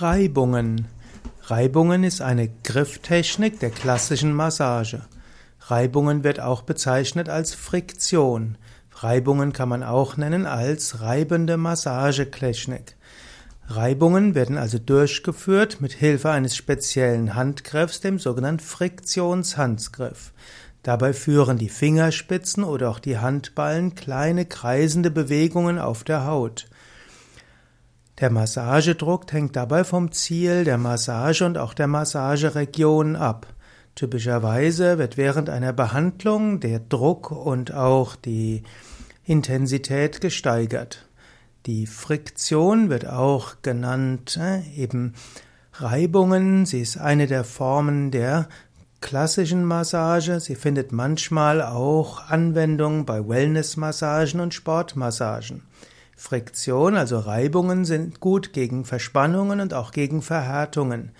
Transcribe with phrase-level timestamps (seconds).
[0.00, 0.86] Reibungen.
[1.42, 5.02] Reibungen ist eine Grifftechnik der klassischen Massage.
[5.66, 8.56] Reibungen wird auch bezeichnet als Friktion.
[8.94, 12.96] Reibungen kann man auch nennen als reibende Massagetechnik.
[13.68, 20.32] Reibungen werden also durchgeführt mit Hilfe eines speziellen Handgriffs, dem sogenannten Friktionshandgriff.
[20.82, 26.68] Dabei führen die Fingerspitzen oder auch die Handballen kleine kreisende Bewegungen auf der Haut.
[28.20, 33.46] Der Massagedruck hängt dabei vom Ziel der Massage und auch der Massageregion ab.
[33.94, 38.62] Typischerweise wird während einer Behandlung der Druck und auch die
[39.24, 41.08] Intensität gesteigert.
[41.64, 45.14] Die Friktion wird auch genannt äh, eben
[45.72, 46.66] Reibungen.
[46.66, 48.48] Sie ist eine der Formen der
[49.00, 50.40] klassischen Massage.
[50.40, 55.62] Sie findet manchmal auch Anwendung bei Wellnessmassagen und Sportmassagen.
[56.20, 61.12] Friktion, also Reibungen, sind gut gegen Verspannungen und auch gegen Verhärtungen.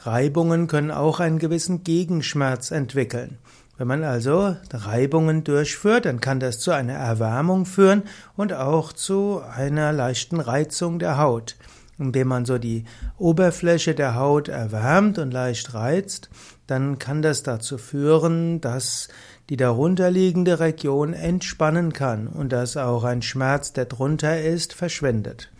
[0.00, 3.36] Reibungen können auch einen gewissen Gegenschmerz entwickeln.
[3.76, 8.04] Wenn man also Reibungen durchführt, dann kann das zu einer Erwärmung führen
[8.36, 11.56] und auch zu einer leichten Reizung der Haut.
[11.98, 12.84] Indem man so die
[13.18, 16.30] Oberfläche der Haut erwärmt und leicht reizt,
[16.66, 19.08] dann kann das dazu führen, dass
[19.48, 25.50] die darunterliegende Region entspannen kann und dass auch ein Schmerz, der drunter ist, verschwindet.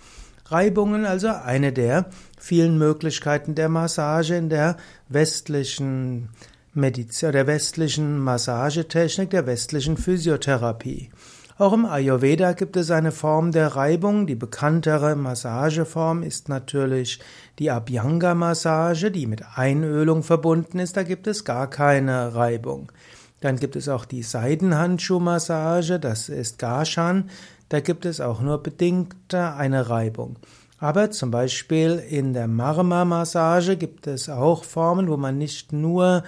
[0.47, 2.07] Reibungen also eine der
[2.39, 4.77] vielen Möglichkeiten der Massage in der
[5.09, 6.31] westlichen
[6.73, 11.11] Medizin, der westlichen Massagetechnik, der westlichen Physiotherapie.
[11.59, 14.29] Auch im Ayurveda gibt es eine Form der Reibung.
[14.29, 17.19] Die bekanntere Massageform ist natürlich
[17.59, 20.97] die Abhyanga-Massage, die mit Einölung verbunden ist.
[20.97, 22.93] Da gibt es gar keine Reibung.
[23.41, 27.29] Dann gibt es auch die Seidenhandschuhmassage, das ist Garshan.
[27.69, 30.37] Da gibt es auch nur bedingt eine Reibung.
[30.79, 36.23] Aber zum Beispiel in der Marma-Massage gibt es auch Formen, wo man nicht nur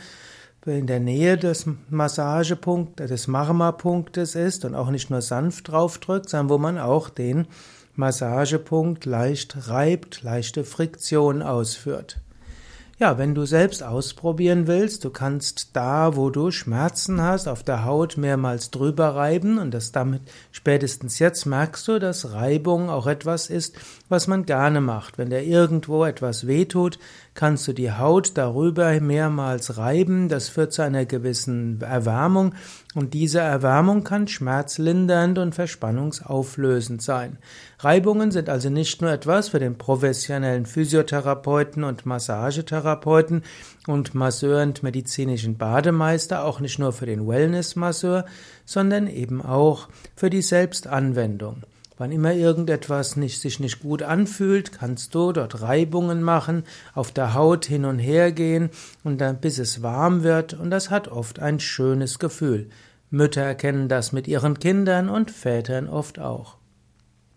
[0.67, 6.51] in der Nähe des Massagepunktes, des Marma-Punktes ist und auch nicht nur sanft draufdrückt, sondern
[6.51, 7.47] wo man auch den
[7.95, 12.21] Massagepunkt leicht reibt, leichte Friktion ausführt.
[13.01, 17.87] Ja, wenn du selbst ausprobieren willst, du kannst da, wo du Schmerzen hast, auf der
[17.87, 20.21] Haut mehrmals drüber reiben und das damit
[20.53, 23.75] spätestens jetzt merkst du, dass Reibung auch etwas ist,
[24.11, 25.17] was man gerne macht.
[25.17, 26.99] Wenn dir irgendwo etwas wehtut,
[27.33, 30.29] kannst du die Haut darüber mehrmals reiben.
[30.29, 32.53] Das führt zu einer gewissen Erwärmung
[32.95, 37.39] und diese Erwärmung kann schmerzlindernd und verspannungsauflösend sein.
[37.79, 42.90] Reibungen sind also nicht nur etwas für den professionellen Physiotherapeuten und Massagetherapeuten
[43.87, 48.25] und Masseur und medizinischen Bademeister, auch nicht nur für den Wellnessmasseur,
[48.65, 51.63] sondern eben auch für die Selbstanwendung.
[52.01, 56.65] Wann immer irgendetwas nicht, sich nicht gut anfühlt, kannst du dort Reibungen machen,
[56.95, 58.71] auf der Haut hin und her gehen
[59.05, 62.71] und dann bis es warm wird und das hat oft ein schönes Gefühl.
[63.11, 66.60] Mütter erkennen das mit ihren Kindern und Vätern oft auch.